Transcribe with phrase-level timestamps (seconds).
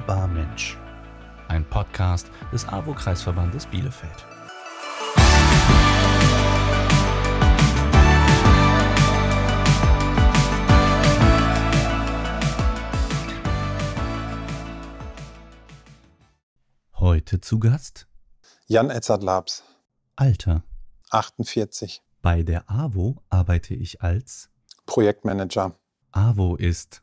[0.00, 0.78] Hörbar Mensch.
[1.48, 4.26] Ein Podcast des AWO-Kreisverbandes Bielefeld.
[16.94, 18.06] Heute zu Gast
[18.68, 19.62] Jan Edzard Labs,
[20.16, 20.62] Alter.
[21.10, 24.48] 48, Bei der AWO arbeite ich als
[24.86, 25.78] Projektmanager.
[26.12, 27.02] AWO ist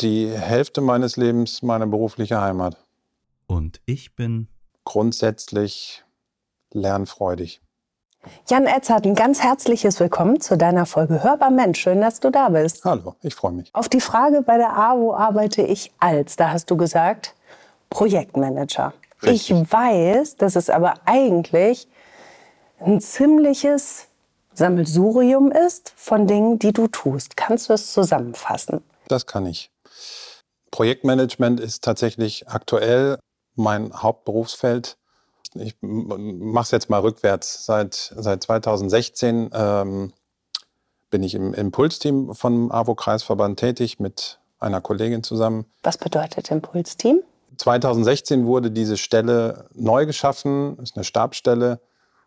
[0.00, 2.76] Die Hälfte meines Lebens meine berufliche Heimat.
[3.48, 4.46] und ich bin
[4.84, 6.04] Grundsätzlich
[6.72, 7.60] lernfreudig.
[8.46, 11.80] Jan Edzard, ein ganz herzliches Willkommen zu deiner Folge Hörbar Mensch.
[11.80, 12.84] Schön, dass du da bist.
[12.84, 13.74] Hallo, ich freue mich.
[13.74, 17.34] Auf die Frage bei der AWO arbeite ich als, da hast du gesagt,
[17.90, 18.94] Projektmanager.
[19.22, 19.50] Richtig.
[19.50, 21.88] Ich weiß, dass es aber eigentlich
[22.78, 24.06] ein ziemliches
[24.54, 27.36] Sammelsurium ist von Dingen, die du tust.
[27.36, 28.80] Kannst du es zusammenfassen?
[29.08, 29.70] Das kann ich.
[30.70, 33.18] Projektmanagement ist tatsächlich aktuell
[33.54, 34.96] mein Hauptberufsfeld.
[35.54, 37.64] Ich mache es jetzt mal rückwärts.
[37.64, 40.12] Seit, seit 2016 ähm,
[41.10, 45.64] bin ich im Impulsteam vom AWO-Kreisverband tätig mit einer Kollegin zusammen.
[45.82, 47.22] Was bedeutet Impulsteam?
[47.56, 51.80] 2016 wurde diese Stelle neu geschaffen, ist eine Stabsstelle.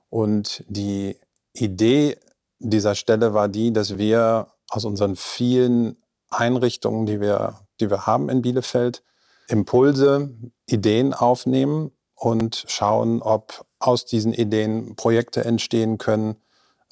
[0.10, 1.18] Und die
[1.54, 2.18] Idee
[2.60, 6.01] dieser Stelle war die, dass wir aus unseren vielen
[6.32, 9.04] Einrichtungen, die wir, die wir haben in Bielefeld,
[9.48, 10.32] Impulse,
[10.66, 16.36] Ideen aufnehmen und schauen, ob aus diesen Ideen Projekte entstehen können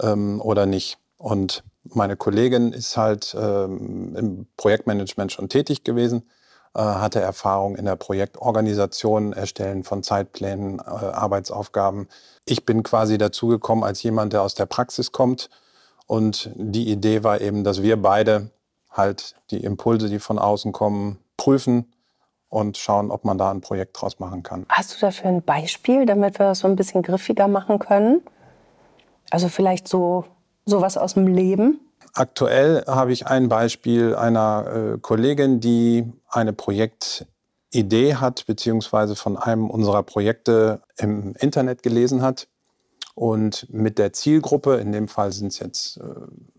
[0.01, 0.97] ähm, oder nicht.
[1.17, 6.23] Und meine Kollegin ist halt ähm, im Projektmanagement schon tätig gewesen,
[6.73, 12.07] äh, hatte Erfahrung in der Projektorganisation, Erstellen von Zeitplänen, äh, Arbeitsaufgaben.
[12.45, 15.49] Ich bin quasi dazugekommen als jemand, der aus der Praxis kommt.
[16.07, 18.49] Und die Idee war eben, dass wir beide
[18.89, 21.91] halt die Impulse, die von außen kommen, prüfen
[22.49, 24.65] und schauen, ob man da ein Projekt draus machen kann.
[24.69, 28.21] Hast du dafür ein Beispiel, damit wir das so ein bisschen griffiger machen können?
[29.29, 30.25] Also vielleicht so
[30.65, 31.79] sowas aus dem Leben?
[32.13, 39.69] Aktuell habe ich ein Beispiel einer äh, Kollegin, die eine Projektidee hat, beziehungsweise von einem
[39.69, 42.47] unserer Projekte im Internet gelesen hat.
[43.19, 46.03] Und mit der Zielgruppe, in dem Fall sind es jetzt äh,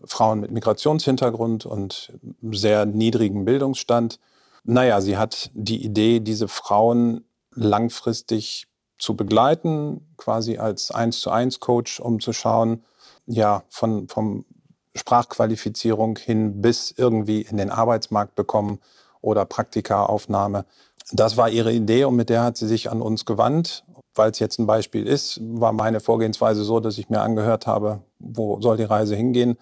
[0.03, 2.13] Frauen mit Migrationshintergrund und
[2.51, 4.19] sehr niedrigem Bildungsstand.
[4.63, 8.67] Naja, sie hat die Idee, diese Frauen langfristig
[8.99, 12.83] zu begleiten, quasi als eins zu eins Coach, um zu schauen,
[13.25, 14.45] ja, von, vom
[14.93, 18.77] Sprachqualifizierung hin bis irgendwie in den Arbeitsmarkt bekommen
[19.21, 20.65] oder Praktikaaufnahme.
[21.11, 23.83] Das war ihre Idee und mit der hat sie sich an uns gewandt.
[24.15, 28.01] Weil es jetzt ein Beispiel ist, war meine Vorgehensweise so, dass ich mir angehört habe,
[28.19, 29.57] wo soll die Reise hingehen.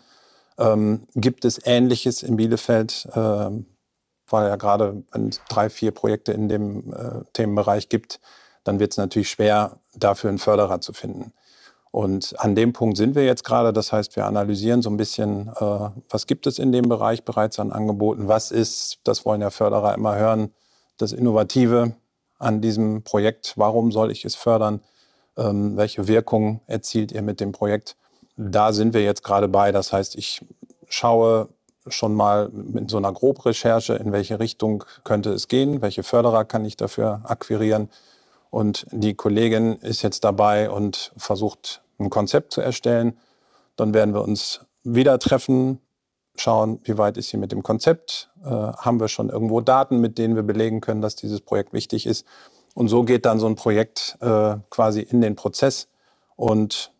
[0.58, 3.08] Ähm, gibt es Ähnliches in Bielefeld?
[3.14, 3.66] Ähm,
[4.32, 8.20] weil ja gerade, wenn es drei, vier Projekte in dem äh, Themenbereich gibt,
[8.64, 11.34] dann wird es natürlich schwer, dafür einen Förderer zu finden.
[11.92, 13.74] Und an dem Punkt sind wir jetzt gerade.
[13.74, 17.60] Das heißt, wir analysieren so ein bisschen, äh, was gibt es in dem Bereich bereits
[17.60, 18.28] an Angeboten?
[18.28, 20.54] Was ist, das wollen ja Förderer immer hören,
[20.98, 21.96] das Innovative
[22.40, 23.54] an diesem Projekt?
[23.58, 24.82] Warum soll ich es fördern?
[25.38, 27.96] Ähm, welche Wirkung erzielt ihr mit dem Projekt?
[28.36, 29.72] Da sind wir jetzt gerade bei.
[29.72, 30.46] Das heißt, ich
[30.88, 31.50] schaue
[31.88, 36.66] schon mal mit so einer Grobrecherche, in welche Richtung könnte es gehen, welche Förderer kann
[36.66, 37.90] ich dafür akquirieren.
[38.50, 43.18] Und die Kollegin ist jetzt dabei und versucht, ein Konzept zu erstellen.
[43.76, 45.80] Dann werden wir uns wieder treffen,
[46.40, 48.30] schauen, wie weit ist sie mit dem Konzept.
[48.44, 52.06] Äh, haben wir schon irgendwo Daten, mit denen wir belegen können, dass dieses Projekt wichtig
[52.06, 52.26] ist.
[52.76, 55.88] Und so geht dann so ein Projekt äh, quasi in den Prozess.
[56.36, 56.94] Und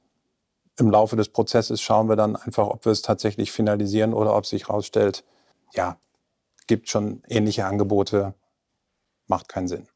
[0.78, 4.46] im Laufe des Prozesses schauen wir dann einfach, ob wir es tatsächlich finalisieren oder ob
[4.46, 5.24] sich herausstellt,
[5.74, 5.98] ja,
[6.68, 8.34] gibt schon ähnliche Angebote,
[9.28, 9.88] macht keinen Sinn.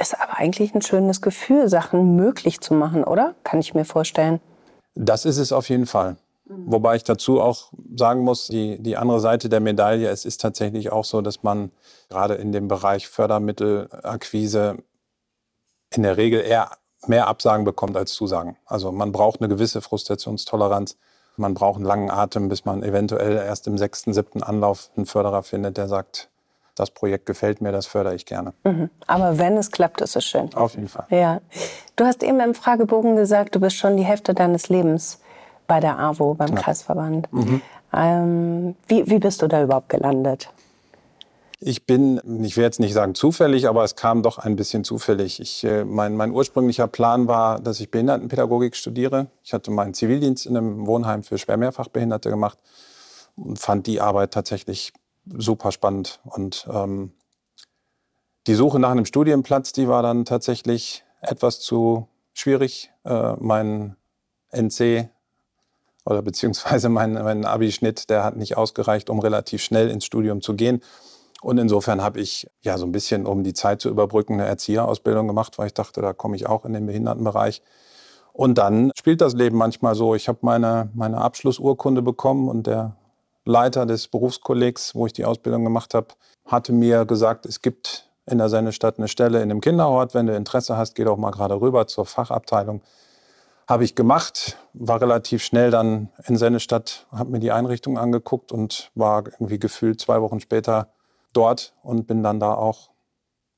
[0.00, 3.34] Ist aber eigentlich ein schönes Gefühl, Sachen möglich zu machen, oder?
[3.42, 4.40] Kann ich mir vorstellen.
[4.94, 6.16] Das ist es auf jeden Fall.
[6.48, 10.90] Wobei ich dazu auch sagen muss, die, die andere Seite der Medaille, es ist tatsächlich
[10.90, 11.70] auch so, dass man
[12.08, 14.78] gerade in dem Bereich Fördermittelakquise
[15.94, 16.70] in der Regel eher
[17.06, 18.56] mehr Absagen bekommt als Zusagen.
[18.64, 20.96] Also man braucht eine gewisse Frustrationstoleranz.
[21.36, 25.42] Man braucht einen langen Atem, bis man eventuell erst im sechsten, siebten Anlauf einen Förderer
[25.42, 26.30] findet, der sagt,
[26.74, 28.54] das Projekt gefällt mir, das fördere ich gerne.
[28.64, 28.90] Mhm.
[29.06, 30.52] Aber wenn es klappt, ist es schön.
[30.54, 31.06] Auf jeden Fall.
[31.10, 31.40] Ja.
[31.96, 35.20] Du hast eben im Fragebogen gesagt, du bist schon die Hälfte deines Lebens
[35.68, 36.64] bei der AWO, beim Knapp.
[36.64, 37.28] Kreisverband.
[37.92, 40.50] Ähm, wie, wie bist du da überhaupt gelandet?
[41.60, 45.40] Ich bin, ich will jetzt nicht sagen zufällig, aber es kam doch ein bisschen zufällig.
[45.40, 49.26] Ich, äh, mein, mein ursprünglicher Plan war, dass ich Behindertenpädagogik studiere.
[49.42, 52.58] Ich hatte meinen Zivildienst in einem Wohnheim für schwer Mehrfachbehinderte gemacht
[53.36, 54.92] und fand die Arbeit tatsächlich
[55.26, 56.20] super spannend.
[56.24, 57.12] Und ähm,
[58.46, 62.90] Die Suche nach einem Studienplatz, die war dann tatsächlich etwas zu schwierig.
[63.04, 63.96] Äh, mein
[64.52, 65.10] NC
[66.08, 70.54] oder beziehungsweise mein, mein Abischnitt, der hat nicht ausgereicht, um relativ schnell ins Studium zu
[70.54, 70.80] gehen.
[71.42, 75.28] Und insofern habe ich ja so ein bisschen, um die Zeit zu überbrücken, eine Erzieherausbildung
[75.28, 77.62] gemacht, weil ich dachte, da komme ich auch in den Behindertenbereich.
[78.32, 80.14] Und dann spielt das Leben manchmal so.
[80.14, 82.96] Ich habe meine, meine Abschlussurkunde bekommen und der
[83.44, 86.08] Leiter des Berufskollegs, wo ich die Ausbildung gemacht habe,
[86.44, 90.14] hatte mir gesagt, es gibt in der Sendestadt eine Stelle in einem Kinderhort.
[90.14, 92.82] Wenn du Interesse hast, geh doch mal gerade rüber zur Fachabteilung.
[93.68, 98.90] Habe ich gemacht, war relativ schnell dann in Sennestadt, habe mir die Einrichtung angeguckt und
[98.94, 100.88] war irgendwie gefühlt zwei Wochen später
[101.34, 102.88] dort und bin dann da auch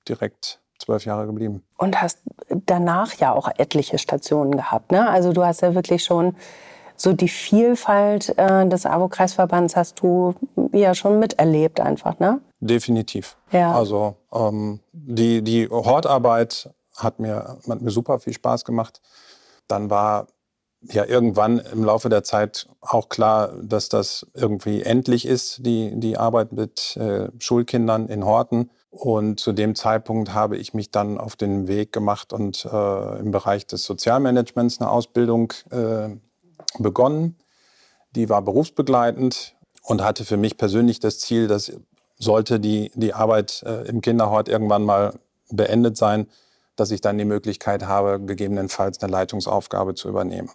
[0.09, 1.63] direkt zwölf Jahre geblieben.
[1.79, 2.19] Und hast
[2.67, 4.91] danach ja auch etliche Stationen gehabt.
[4.91, 5.09] Ne?
[5.09, 6.35] Also du hast ja wirklich schon
[6.97, 10.35] so die Vielfalt äh, des AWO-Kreisverbands hast du
[10.73, 12.41] ja schon miterlebt einfach, ne?
[12.59, 13.39] Definitiv.
[13.53, 13.75] Ja.
[13.75, 19.01] Also ähm, die, die Hortarbeit hat mir, hat mir super viel Spaß gemacht.
[19.71, 20.29] Dann war
[20.83, 26.17] ja irgendwann im Laufe der Zeit auch klar, dass das irgendwie endlich ist, die, die
[26.17, 28.71] Arbeit mit äh, Schulkindern in Horten.
[28.91, 33.31] Und zu dem Zeitpunkt habe ich mich dann auf den Weg gemacht und äh, im
[33.31, 36.09] Bereich des Sozialmanagements eine Ausbildung äh,
[36.79, 37.37] begonnen.
[38.17, 41.73] Die war berufsbegleitend und hatte für mich persönlich das Ziel, dass
[42.21, 45.15] sollte die, die Arbeit äh, im Kinderhort irgendwann mal
[45.51, 46.29] beendet sein,
[46.81, 50.51] dass ich dann die Möglichkeit habe, gegebenenfalls eine Leitungsaufgabe zu übernehmen.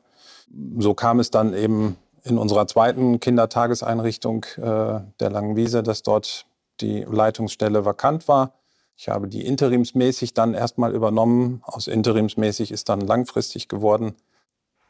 [0.80, 6.48] So kam es dann eben in unserer zweiten Kindertageseinrichtung äh, der Langen Wiese, dass dort
[6.82, 8.54] die Leitungsstelle vakant war.
[8.98, 11.62] Ich habe die interimsmäßig dann erstmal übernommen.
[11.64, 14.16] Aus interimsmäßig ist dann langfristig geworden,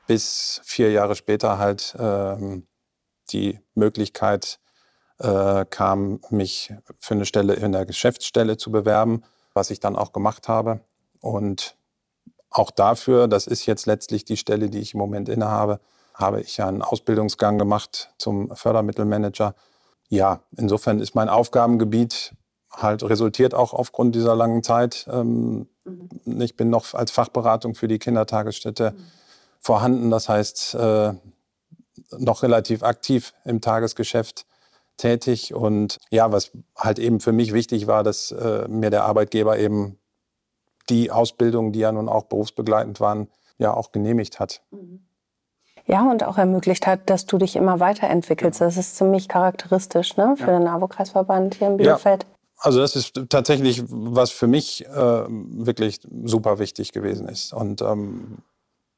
[0.07, 2.61] bis vier Jahre später halt äh,
[3.31, 4.59] die Möglichkeit
[5.19, 9.23] äh, kam, mich für eine Stelle in der Geschäftsstelle zu bewerben,
[9.53, 10.79] was ich dann auch gemacht habe.
[11.25, 11.75] Und
[12.50, 15.80] auch dafür, das ist jetzt letztlich die Stelle, die ich im Moment innehabe,
[16.13, 19.56] habe ich ja einen Ausbildungsgang gemacht zum Fördermittelmanager.
[20.07, 22.33] Ja, insofern ist mein Aufgabengebiet
[22.72, 25.07] halt resultiert auch aufgrund dieser langen Zeit.
[25.12, 26.42] Ähm, mhm.
[26.42, 29.04] Ich bin noch als Fachberatung für die Kindertagesstätte mhm.
[29.60, 30.12] vorhanden.
[30.12, 31.13] Das heißt, äh,
[32.18, 34.45] noch relativ aktiv im Tagesgeschäft
[34.98, 35.54] tätig.
[35.54, 39.98] Und ja, was halt eben für mich wichtig war, dass äh, mir der Arbeitgeber eben
[40.89, 43.27] die Ausbildungen, die ja nun auch berufsbegleitend waren,
[43.57, 44.61] ja auch genehmigt hat.
[45.87, 48.59] Ja, und auch ermöglicht hat, dass du dich immer weiterentwickelst.
[48.61, 50.59] Das ist ziemlich charakteristisch ne, für ja.
[50.59, 52.23] den NAVO-Kreisverband hier in Bielefeld.
[52.23, 52.29] Ja.
[52.57, 57.53] Also das ist tatsächlich, was für mich äh, wirklich super wichtig gewesen ist.
[57.53, 58.39] Und ähm,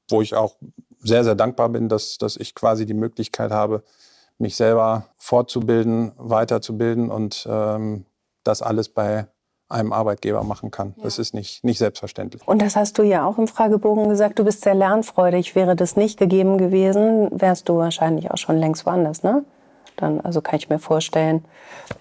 [0.09, 0.55] wo ich auch
[0.99, 3.83] sehr, sehr dankbar bin, dass, dass ich quasi die Möglichkeit habe,
[4.37, 8.05] mich selber fortzubilden, weiterzubilden und ähm,
[8.43, 9.27] das alles bei
[9.69, 10.93] einem Arbeitgeber machen kann.
[10.97, 11.03] Ja.
[11.03, 12.47] Das ist nicht, nicht selbstverständlich.
[12.47, 15.55] Und das hast du ja auch im Fragebogen gesagt, du bist sehr lernfreudig.
[15.55, 19.43] Wäre das nicht gegeben gewesen, wärst du wahrscheinlich auch schon längst woanders, ne?
[19.97, 21.43] Dann, also kann ich mir vorstellen,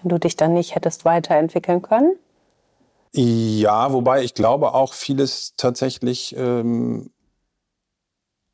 [0.01, 2.15] wenn du dich dann nicht hättest weiterentwickeln können.
[3.13, 7.09] Ja, wobei ich glaube auch vieles tatsächlich ähm,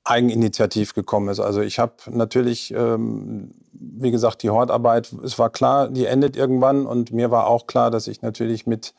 [0.06, 1.40] eigeninitiativ gekommen ist.
[1.40, 6.86] Also ich habe natürlich, ähm, wie gesagt, die Hortarbeit, es war klar, die endet irgendwann
[6.86, 8.94] und mir war auch klar, dass ich natürlich mit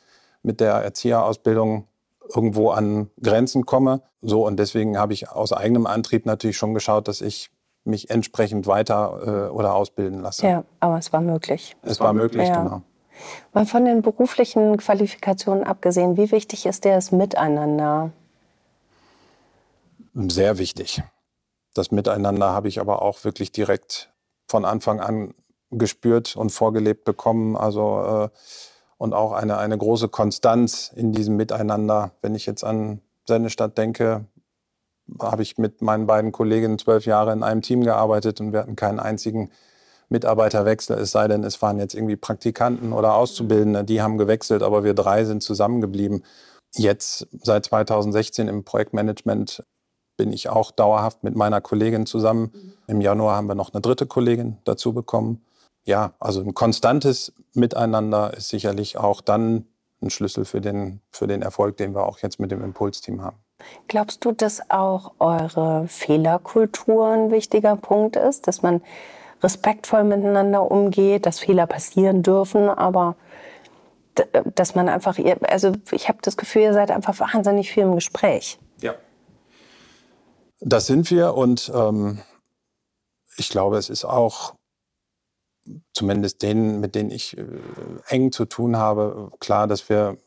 [0.44, 1.88] mit der Erzieherausbildung
[2.34, 4.02] irgendwo an Grenzen komme.
[4.22, 7.50] So und deswegen habe ich aus eigenem Antrieb natürlich schon geschaut, dass ich
[7.84, 10.46] mich entsprechend weiter äh, oder ausbilden lasse.
[10.46, 11.76] Ja, aber es war möglich.
[11.82, 12.62] Es war möglich, ja.
[12.62, 12.82] genau.
[13.52, 18.10] Mal von den beruflichen Qualifikationen abgesehen, wie wichtig ist dir das Miteinander?
[20.14, 21.02] Sehr wichtig.
[21.74, 24.12] Das Miteinander habe ich aber auch wirklich direkt
[24.48, 25.34] von Anfang an
[25.70, 27.56] gespürt und vorgelebt bekommen.
[27.56, 28.38] Also äh,
[29.04, 32.12] und auch eine, eine große Konstanz in diesem Miteinander.
[32.22, 34.24] Wenn ich jetzt an Sennestadt denke,
[35.20, 38.76] habe ich mit meinen beiden Kolleginnen zwölf Jahre in einem Team gearbeitet und wir hatten
[38.76, 39.50] keinen einzigen
[40.08, 44.84] Mitarbeiterwechsel, es sei denn, es waren jetzt irgendwie Praktikanten oder Auszubildende, die haben gewechselt, aber
[44.84, 46.24] wir drei sind zusammengeblieben.
[46.74, 49.64] Jetzt seit 2016 im Projektmanagement
[50.16, 52.52] bin ich auch dauerhaft mit meiner Kollegin zusammen.
[52.54, 52.72] Mhm.
[52.86, 55.44] Im Januar haben wir noch eine dritte Kollegin dazu bekommen
[55.84, 59.66] ja, also ein konstantes Miteinander ist sicherlich auch dann
[60.02, 63.38] ein Schlüssel für den, für den Erfolg, den wir auch jetzt mit dem Impulsteam haben.
[63.88, 68.82] Glaubst du, dass auch eure Fehlerkultur ein wichtiger Punkt ist, dass man
[69.42, 73.16] respektvoll miteinander umgeht, dass Fehler passieren dürfen, aber
[74.54, 78.58] dass man einfach, also ich habe das Gefühl, ihr seid einfach wahnsinnig viel im Gespräch.
[78.80, 78.94] Ja.
[80.60, 82.20] Das sind wir und ähm,
[83.36, 84.54] ich glaube, es ist auch
[85.92, 87.44] zumindest denen, mit denen ich äh,
[88.08, 90.18] eng zu tun habe, klar, dass wir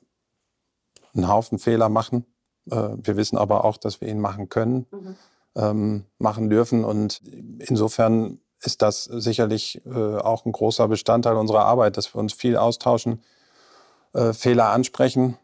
[1.13, 2.25] einen Haufen Fehler machen.
[2.70, 5.15] Äh, wir wissen aber auch, dass wir ihn machen können, mhm.
[5.56, 6.84] ähm, machen dürfen.
[6.84, 7.22] Und
[7.60, 12.58] insofern ist das sicherlich äh, auch ein großer Bestandteil unserer Arbeit, dass wir uns viel
[12.58, 13.24] austauschen,
[14.13, 15.38] äh, Fehler ansprechen,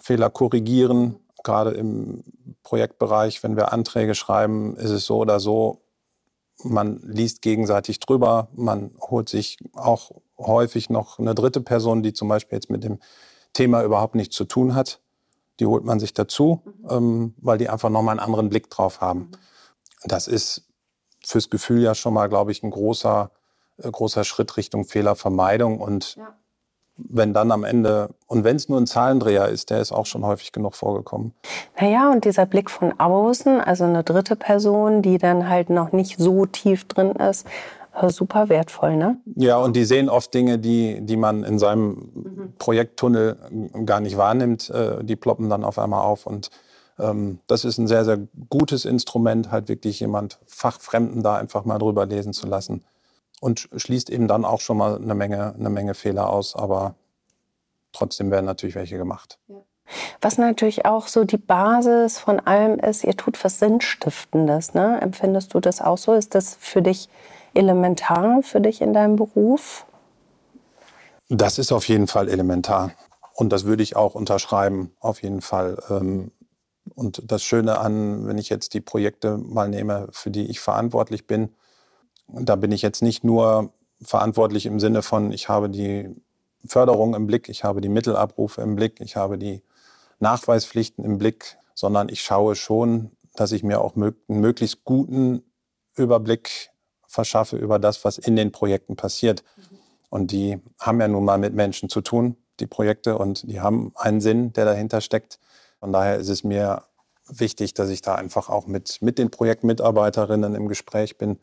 [0.00, 1.16] Fehler korrigieren.
[1.44, 2.22] Gerade im
[2.62, 5.80] Projektbereich, wenn wir Anträge schreiben, ist es so oder so,
[6.64, 12.28] man liest gegenseitig drüber, man holt sich auch häufig noch eine dritte Person, die zum
[12.28, 12.98] Beispiel jetzt mit dem
[13.52, 15.00] Thema überhaupt nichts zu tun hat.
[15.60, 16.88] Die holt man sich dazu, mhm.
[16.90, 19.20] ähm, weil die einfach nochmal einen anderen Blick drauf haben.
[19.20, 19.30] Mhm.
[20.04, 20.66] Das ist
[21.24, 23.30] fürs Gefühl ja schon mal, glaube ich, ein großer,
[23.78, 25.80] äh, großer Schritt Richtung Fehlervermeidung.
[25.80, 26.34] Und ja.
[26.96, 30.24] Wenn dann am Ende, und wenn es nur ein Zahlendreher ist, der ist auch schon
[30.24, 31.32] häufig genug vorgekommen.
[31.80, 36.18] Naja, und dieser Blick von außen, also eine dritte Person, die dann halt noch nicht
[36.18, 37.46] so tief drin ist,
[37.94, 39.18] äh, super wertvoll, ne?
[39.36, 42.52] Ja, und die sehen oft Dinge, die, die man in seinem mhm.
[42.58, 43.36] Projekttunnel
[43.84, 44.70] gar nicht wahrnimmt.
[44.70, 46.50] Äh, die ploppen dann auf einmal auf und
[46.98, 48.18] ähm, das ist ein sehr, sehr
[48.48, 52.84] gutes Instrument, halt wirklich jemand Fachfremden da einfach mal drüber lesen zu lassen.
[53.42, 56.94] Und schließt eben dann auch schon mal eine Menge, eine Menge Fehler aus, aber
[57.90, 59.40] trotzdem werden natürlich welche gemacht.
[60.20, 64.74] Was natürlich auch so die Basis von allem ist, ihr tut was Sinnstiftendes.
[64.74, 65.00] Ne?
[65.00, 66.14] Empfindest du das auch so?
[66.14, 67.08] Ist das für dich
[67.52, 69.86] elementar, für dich in deinem Beruf?
[71.28, 72.92] Das ist auf jeden Fall elementar.
[73.34, 75.82] Und das würde ich auch unterschreiben, auf jeden Fall.
[75.90, 76.30] Ähm,
[76.94, 81.26] und das Schöne an, wenn ich jetzt die Projekte mal nehme, für die ich verantwortlich
[81.26, 81.50] bin,
[82.28, 86.14] da bin ich jetzt nicht nur verantwortlich im Sinne von, ich habe die
[86.66, 89.62] Förderung im Blick, ich habe die Mittelabrufe im Blick, ich habe die
[90.20, 95.42] Nachweispflichten im Blick, sondern ich schaue schon, dass ich mir auch einen möglichst guten
[95.96, 96.70] Überblick
[97.06, 99.44] verschaffe über das, was in den Projekten passiert.
[100.10, 103.92] Und die haben ja nun mal mit Menschen zu tun, die Projekte, und die haben
[103.96, 105.38] einen Sinn, der dahinter steckt.
[105.80, 106.82] Von daher ist es mir
[107.26, 111.38] wichtig, dass ich da einfach auch mit, mit den Projektmitarbeiterinnen im Gespräch bin.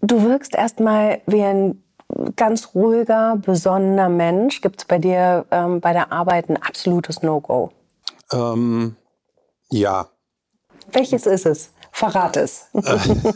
[0.00, 1.82] Du wirkst erstmal wie ein
[2.36, 4.60] ganz ruhiger, besonnener Mensch.
[4.60, 7.72] Gibt es bei dir ähm, bei der Arbeit ein absolutes No-Go?
[8.32, 8.96] Ähm,
[9.70, 10.08] ja.
[10.92, 11.70] Welches ist es?
[11.90, 12.66] Verrat es.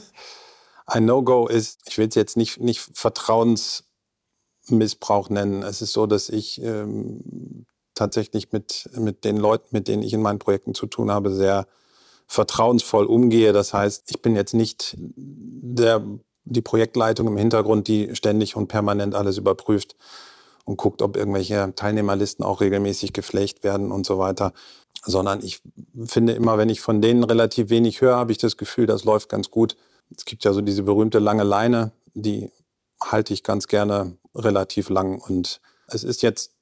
[0.86, 5.62] ein No-Go ist, ich will es jetzt nicht, nicht Vertrauensmissbrauch nennen.
[5.62, 10.22] Es ist so, dass ich ähm, tatsächlich mit, mit den Leuten, mit denen ich in
[10.22, 11.66] meinen Projekten zu tun habe, sehr
[12.26, 13.52] vertrauensvoll umgehe.
[13.52, 16.04] Das heißt, ich bin jetzt nicht der,
[16.50, 19.96] die Projektleitung im Hintergrund, die ständig und permanent alles überprüft
[20.64, 24.52] und guckt, ob irgendwelche Teilnehmerlisten auch regelmäßig gepflegt werden und so weiter.
[25.02, 25.62] Sondern ich
[26.04, 29.28] finde immer, wenn ich von denen relativ wenig höre, habe ich das Gefühl, das läuft
[29.28, 29.76] ganz gut.
[30.14, 32.50] Es gibt ja so diese berühmte lange Leine, die
[33.02, 35.20] halte ich ganz gerne relativ lang.
[35.20, 36.52] Und es ist jetzt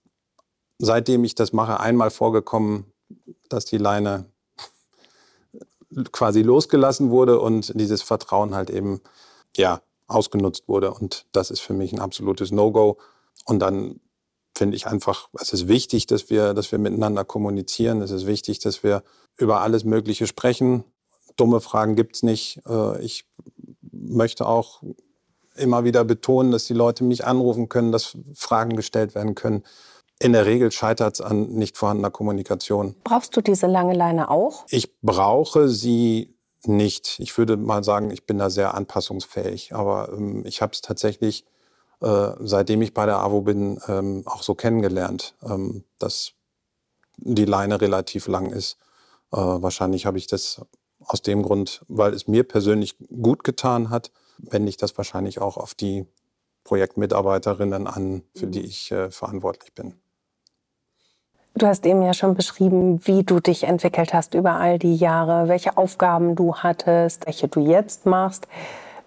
[0.78, 2.92] seitdem ich das mache, einmal vorgekommen,
[3.48, 4.26] dass die Leine
[6.12, 9.00] quasi losgelassen wurde und dieses Vertrauen halt eben
[9.58, 10.92] ja ausgenutzt wurde.
[10.92, 12.98] Und das ist für mich ein absolutes No-Go.
[13.44, 14.00] Und dann
[14.56, 18.00] finde ich einfach, es ist wichtig, dass wir, dass wir miteinander kommunizieren.
[18.02, 19.02] Es ist wichtig, dass wir
[19.36, 20.84] über alles Mögliche sprechen.
[21.36, 22.60] Dumme Fragen gibt es nicht.
[22.66, 23.26] Äh, ich
[23.92, 24.82] möchte auch
[25.54, 29.64] immer wieder betonen, dass die Leute mich anrufen können, dass Fragen gestellt werden können.
[30.20, 32.96] In der Regel scheitert es an nicht vorhandener Kommunikation.
[33.04, 34.64] Brauchst du diese lange Leine auch?
[34.68, 37.18] Ich brauche sie nicht.
[37.20, 39.74] Ich würde mal sagen, ich bin da sehr anpassungsfähig.
[39.74, 41.44] Aber ähm, ich habe es tatsächlich,
[42.00, 46.32] äh, seitdem ich bei der AWO bin, ähm, auch so kennengelernt, ähm, dass
[47.16, 48.78] die Leine relativ lang ist.
[49.32, 50.62] Äh, wahrscheinlich habe ich das
[51.00, 55.56] aus dem Grund, weil es mir persönlich gut getan hat, wende ich das wahrscheinlich auch
[55.56, 56.06] auf die
[56.64, 58.64] Projektmitarbeiterinnen an, für die mhm.
[58.64, 59.94] ich äh, verantwortlich bin.
[61.58, 65.48] Du hast eben ja schon beschrieben, wie du dich entwickelt hast über all die Jahre,
[65.48, 68.46] welche Aufgaben du hattest, welche du jetzt machst,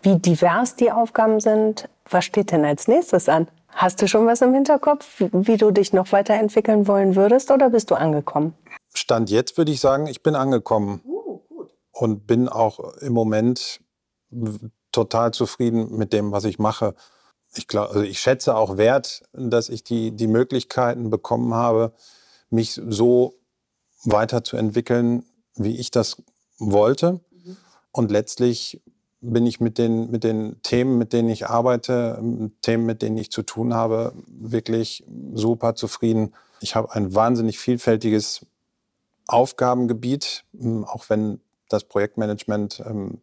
[0.02, 1.88] wie divers die Aufgaben sind.
[2.10, 3.48] Was steht denn als nächstes an?
[3.70, 7.90] Hast du schon was im Hinterkopf, wie du dich noch weiterentwickeln wollen würdest oder bist
[7.90, 8.54] du angekommen?
[8.94, 11.40] Stand jetzt würde ich sagen, ich bin angekommen uh,
[11.94, 13.80] und bin auch im Moment
[14.92, 16.96] total zufrieden mit dem, was ich mache.
[17.56, 21.94] Ich, glaub, also ich schätze auch wert, dass ich die, die Möglichkeiten bekommen habe,
[22.52, 23.36] mich so
[24.04, 26.22] weiterzuentwickeln, wie ich das
[26.58, 27.22] wollte.
[27.32, 27.58] Mhm.
[27.92, 28.82] Und letztlich
[29.22, 32.20] bin ich mit den, mit den Themen, mit denen ich arbeite,
[32.62, 36.34] Themen, mit denen ich zu tun habe, wirklich super zufrieden.
[36.60, 38.46] Ich habe ein wahnsinnig vielfältiges
[39.28, 41.40] Aufgabengebiet, hm, auch wenn
[41.70, 43.22] das Projektmanagement, ähm,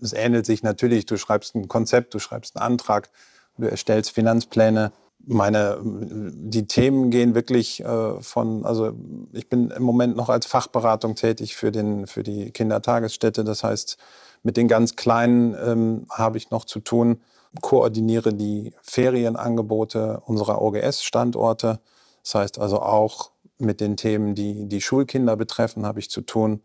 [0.00, 3.10] es ähnelt sich natürlich, du schreibst ein Konzept, du schreibst einen Antrag,
[3.58, 4.92] du erstellst Finanzpläne,
[5.26, 8.92] meine, die Themen gehen wirklich äh, von, also
[9.32, 13.42] ich bin im Moment noch als Fachberatung tätig für, den, für die Kindertagesstätte.
[13.42, 13.98] Das heißt,
[14.42, 17.20] mit den ganz Kleinen ähm, habe ich noch zu tun,
[17.60, 21.80] koordiniere die Ferienangebote unserer OGS-Standorte.
[22.22, 26.62] Das heißt also auch mit den Themen, die die Schulkinder betreffen, habe ich zu tun.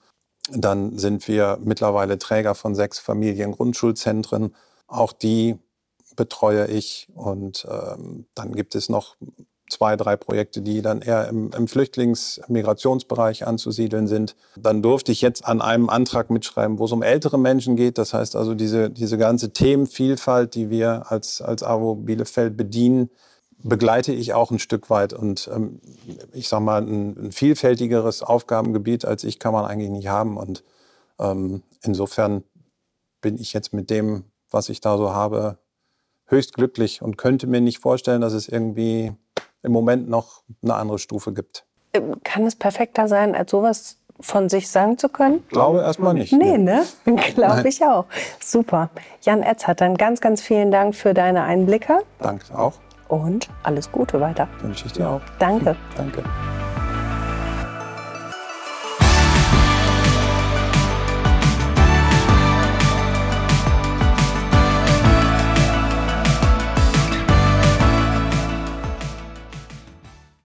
[0.52, 4.56] Dann sind wir mittlerweile Träger von sechs Familiengrundschulzentren.
[4.88, 5.58] Auch die
[6.16, 7.08] betreue ich.
[7.14, 9.16] Und ähm, dann gibt es noch
[9.72, 14.36] zwei, drei Projekte, die dann eher im, im Flüchtlings-Migrationsbereich anzusiedeln sind.
[14.58, 17.98] Dann durfte ich jetzt an einem Antrag mitschreiben, wo es um ältere Menschen geht.
[17.98, 23.10] Das heißt also, diese, diese ganze Themenvielfalt, die wir als, als AWO Bielefeld bedienen,
[23.64, 25.14] begleite ich auch ein Stück weit.
[25.14, 25.80] Und ähm,
[26.34, 30.38] ich sage mal, ein, ein, vielfältigeres Aufgabengebiet als ich kann man eigentlich nicht haben.
[30.38, 30.64] Und
[31.20, 32.44] ähm, insofern
[33.22, 35.60] bin ich jetzt mit dem, was ich da so habe,
[36.32, 39.12] höchst glücklich und könnte mir nicht vorstellen, dass es irgendwie
[39.64, 41.66] im Moment noch eine andere Stufe gibt.
[41.94, 45.44] Ähm, kann es perfekter sein, als sowas von sich sagen zu können?
[45.50, 46.32] Glaube erstmal nicht.
[46.34, 46.84] Nee, ne?
[47.36, 48.06] Glaube ich auch.
[48.40, 48.90] Super.
[49.22, 52.00] Jan Etzert, dann ganz, ganz vielen Dank für deine Einblicke.
[52.20, 52.74] Danke auch.
[53.08, 54.48] Und alles Gute weiter.
[54.62, 55.22] Wünsche ich dir auch.
[55.40, 55.76] Danke.
[55.98, 56.24] Danke.